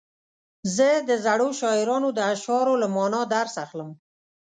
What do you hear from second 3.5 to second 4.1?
اخلم.